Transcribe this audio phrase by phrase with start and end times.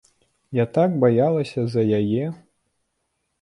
[0.59, 2.25] Я так баялася за яе.